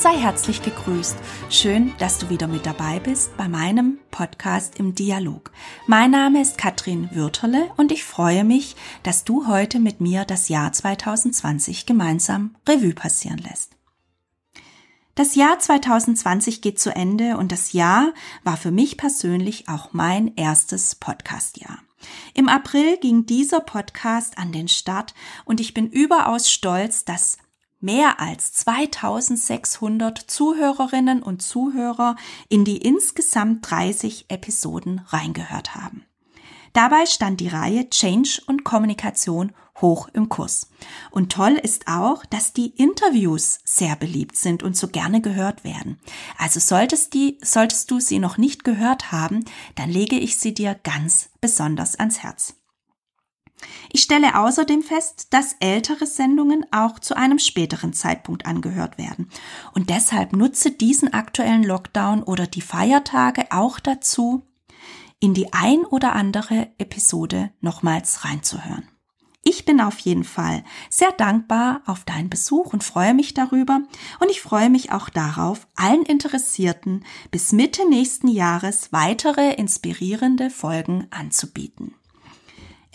[0.00, 1.16] sei herzlich gegrüßt.
[1.50, 5.50] Schön, dass du wieder mit dabei bist bei meinem Podcast im Dialog.
[5.88, 10.48] Mein Name ist Katrin Würterle und ich freue mich, dass du heute mit mir das
[10.48, 13.72] Jahr 2020 gemeinsam Revue passieren lässt.
[15.16, 18.12] Das Jahr 2020 geht zu Ende und das Jahr
[18.44, 21.78] war für mich persönlich auch mein erstes Podcastjahr.
[22.34, 27.38] Im April ging dieser Podcast an den Start und ich bin überaus stolz, dass
[27.80, 32.16] mehr als 2600 Zuhörerinnen und Zuhörer
[32.48, 36.04] in die insgesamt 30 Episoden reingehört haben.
[36.72, 40.70] Dabei stand die Reihe Change und Kommunikation hoch im Kurs.
[41.10, 45.98] Und toll ist auch, dass die Interviews sehr beliebt sind und so gerne gehört werden.
[46.36, 49.44] Also solltest, die, solltest du sie noch nicht gehört haben,
[49.76, 52.57] dann lege ich sie dir ganz besonders ans Herz.
[53.92, 59.30] Ich stelle außerdem fest, dass ältere Sendungen auch zu einem späteren Zeitpunkt angehört werden.
[59.74, 64.42] Und deshalb nutze diesen aktuellen Lockdown oder die Feiertage auch dazu,
[65.20, 68.88] in die ein oder andere Episode nochmals reinzuhören.
[69.42, 73.80] Ich bin auf jeden Fall sehr dankbar auf deinen Besuch und freue mich darüber.
[74.20, 81.06] Und ich freue mich auch darauf, allen Interessierten bis Mitte nächsten Jahres weitere inspirierende Folgen
[81.10, 81.94] anzubieten.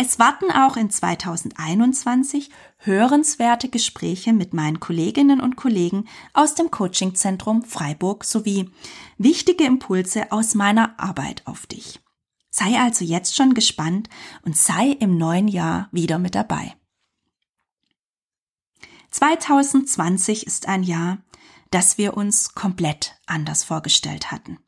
[0.06, 7.64] Es warten auch in 2021 hörenswerte Gespräche mit meinen Kolleginnen und Kollegen aus dem Coachingzentrum
[7.64, 8.70] Freiburg sowie
[9.18, 12.02] wichtige Impulse aus meiner Arbeit auf dich.
[12.50, 14.10] Sei also jetzt schon gespannt
[14.42, 16.76] und sei im neuen Jahr wieder mit dabei.
[19.12, 21.20] 2020 ist ein Jahr,
[21.72, 24.60] das wir uns komplett anders vorgestellt hatten.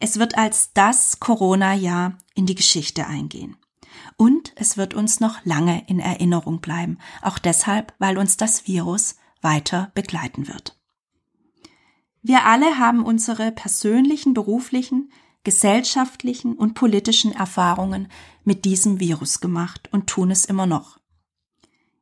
[0.00, 3.56] Es wird als das Corona-Jahr in die Geschichte eingehen.
[4.16, 9.16] Und es wird uns noch lange in Erinnerung bleiben, auch deshalb, weil uns das Virus
[9.40, 10.78] weiter begleiten wird.
[12.22, 15.10] Wir alle haben unsere persönlichen, beruflichen,
[15.44, 18.08] gesellschaftlichen und politischen Erfahrungen
[18.44, 20.98] mit diesem Virus gemacht und tun es immer noch.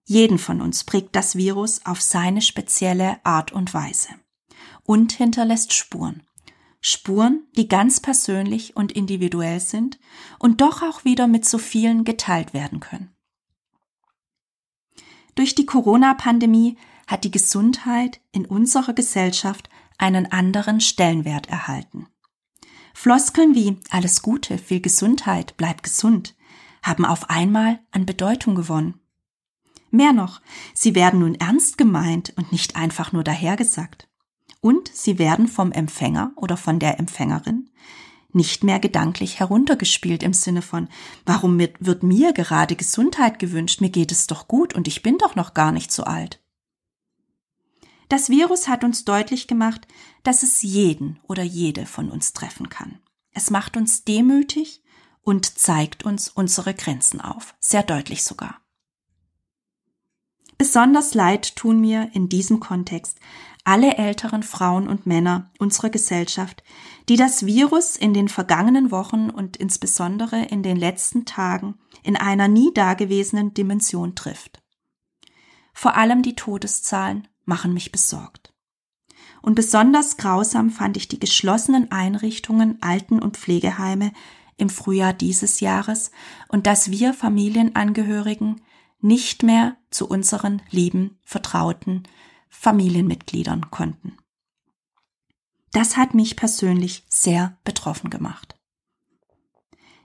[0.04, 4.08] Jeden von uns prägt das Virus auf seine spezielle Art und Weise
[4.84, 6.22] und hinterlässt Spuren.
[6.80, 9.98] Spuren, die ganz persönlich und individuell sind
[10.38, 13.14] und doch auch wieder mit so vielen geteilt werden können.
[15.34, 16.76] Durch die Corona-Pandemie
[17.06, 19.68] hat die Gesundheit in unserer Gesellschaft
[19.98, 22.06] einen anderen Stellenwert erhalten.
[22.94, 26.34] Floskeln wie alles Gute, viel Gesundheit, bleib gesund
[26.82, 29.00] haben auf einmal an Bedeutung gewonnen.
[29.91, 30.41] Mehr noch,
[30.72, 34.09] sie werden nun ernst gemeint und nicht einfach nur dahergesagt
[34.60, 37.71] und sie werden vom Empfänger oder von der Empfängerin
[38.32, 40.88] nicht mehr gedanklich heruntergespielt im Sinne von,
[41.26, 45.34] warum wird mir gerade Gesundheit gewünscht, mir geht es doch gut und ich bin doch
[45.34, 46.41] noch gar nicht so alt.
[48.09, 49.87] Das Virus hat uns deutlich gemacht,
[50.22, 52.98] dass es jeden oder jede von uns treffen kann.
[53.32, 54.82] Es macht uns demütig
[55.22, 58.60] und zeigt uns unsere Grenzen auf, sehr deutlich sogar.
[60.59, 63.19] Besonders leid tun mir in diesem Kontext
[63.65, 66.62] alle älteren Frauen und Männer unserer Gesellschaft,
[67.09, 72.48] die das Virus in den vergangenen Wochen und insbesondere in den letzten Tagen in einer
[72.48, 74.62] nie dagewesenen Dimension trifft.
[75.72, 78.53] Vor allem die Todeszahlen machen mich besorgt.
[79.43, 84.12] Und besonders grausam fand ich die geschlossenen Einrichtungen, Alten- und Pflegeheime
[84.56, 86.10] im Frühjahr dieses Jahres
[86.48, 88.60] und dass wir Familienangehörigen
[89.00, 92.03] nicht mehr zu unseren lieben, vertrauten
[92.50, 94.16] Familienmitgliedern konnten.
[95.72, 98.58] Das hat mich persönlich sehr betroffen gemacht.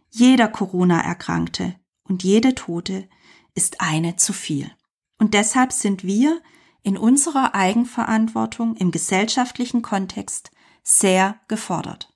[0.09, 3.09] Jeder Corona-Erkrankte und jede Tote
[3.55, 4.71] ist eine zu viel.
[5.17, 6.41] Und deshalb sind wir
[6.83, 10.51] in unserer Eigenverantwortung im gesellschaftlichen Kontext
[10.83, 12.13] sehr gefordert.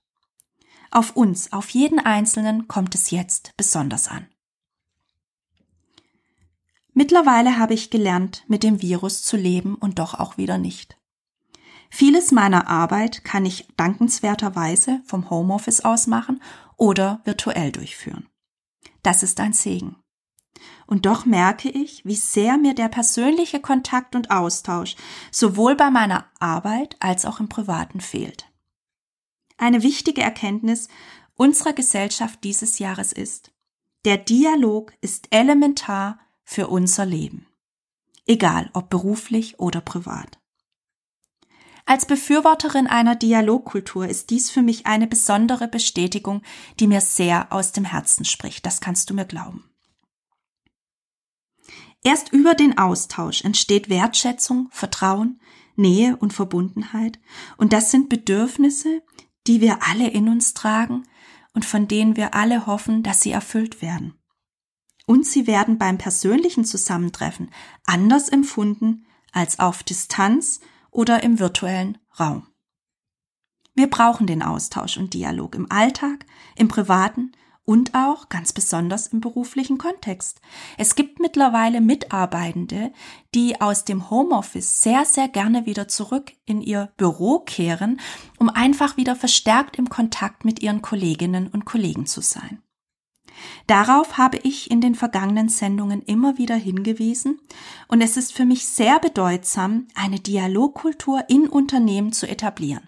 [0.92, 4.28] Auf uns, auf jeden Einzelnen kommt es jetzt besonders an.
[7.00, 10.98] Mittlerweile habe ich gelernt, mit dem Virus zu leben und doch auch wieder nicht.
[11.90, 16.44] Vieles meiner Arbeit kann ich dankenswerterweise vom Homeoffice aus machen
[16.76, 18.28] oder virtuell durchführen.
[19.02, 19.96] Das ist ein Segen.
[20.88, 24.98] Und doch merke ich, wie sehr mir der persönliche Kontakt und Austausch
[25.32, 28.52] sowohl bei meiner Arbeit als auch im Privaten fehlt.
[29.56, 30.90] Eine wichtige Erkenntnis
[31.36, 33.54] unserer Gesellschaft dieses Jahres ist,
[34.04, 36.20] der Dialog ist elementar
[36.50, 37.46] für unser Leben.
[38.26, 40.40] Egal ob beruflich oder privat.
[41.86, 46.42] Als Befürworterin einer Dialogkultur ist dies für mich eine besondere Bestätigung,
[46.80, 48.66] die mir sehr aus dem Herzen spricht.
[48.66, 49.70] Das kannst du mir glauben.
[52.04, 55.40] Erst über den Austausch entsteht Wertschätzung, Vertrauen,
[55.76, 57.20] Nähe und Verbundenheit.
[57.58, 59.04] Und das sind Bedürfnisse,
[59.46, 61.04] die wir alle in uns tragen
[61.54, 64.19] und von denen wir alle hoffen, dass sie erfüllt werden.
[65.10, 67.50] Und sie werden beim persönlichen Zusammentreffen
[67.88, 70.60] anders empfunden als auf Distanz
[70.92, 72.46] oder im virtuellen Raum.
[73.74, 77.32] Wir brauchen den Austausch und Dialog im Alltag, im privaten
[77.66, 80.42] und auch ganz besonders im beruflichen Kontext.
[80.78, 82.94] Es gibt mittlerweile Mitarbeitende,
[83.34, 88.00] die aus dem Homeoffice sehr, sehr gerne wieder zurück in ihr Büro kehren,
[88.38, 92.62] um einfach wieder verstärkt im Kontakt mit ihren Kolleginnen und Kollegen zu sein.
[93.68, 97.40] Darauf habe ich in den vergangenen Sendungen immer wieder hingewiesen
[97.88, 102.88] und es ist für mich sehr bedeutsam, eine Dialogkultur in Unternehmen zu etablieren.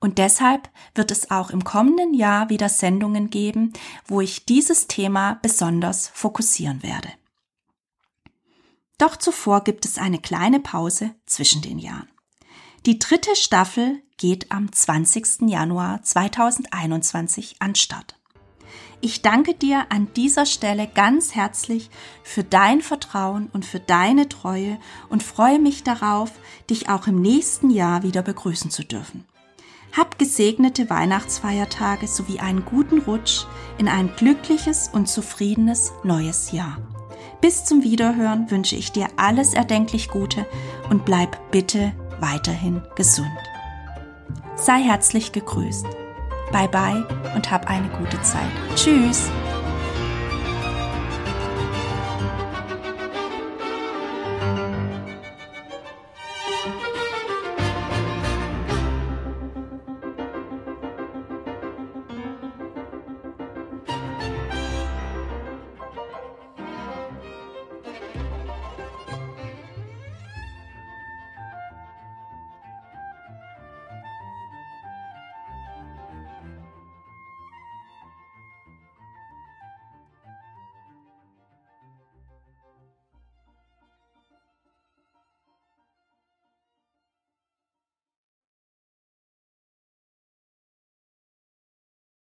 [0.00, 3.72] Und deshalb wird es auch im kommenden Jahr wieder Sendungen geben,
[4.06, 7.08] wo ich dieses Thema besonders fokussieren werde.
[8.98, 12.08] Doch zuvor gibt es eine kleine Pause zwischen den Jahren.
[12.86, 15.48] Die dritte Staffel geht am 20.
[15.48, 18.16] Januar 2021 an Start.
[19.04, 21.90] Ich danke dir an dieser Stelle ganz herzlich
[22.22, 24.78] für dein Vertrauen und für deine Treue
[25.10, 26.32] und freue mich darauf,
[26.70, 29.26] dich auch im nächsten Jahr wieder begrüßen zu dürfen.
[29.94, 33.44] Hab gesegnete Weihnachtsfeiertage sowie einen guten Rutsch
[33.76, 36.78] in ein glückliches und zufriedenes neues Jahr.
[37.42, 40.46] Bis zum Wiederhören wünsche ich dir alles erdenklich Gute
[40.88, 43.28] und bleib bitte weiterhin gesund.
[44.56, 46.03] Sei herzlich gegrüßt.
[46.52, 47.04] Bye bye
[47.34, 48.50] und hab eine gute Zeit.
[48.74, 49.30] Tschüss.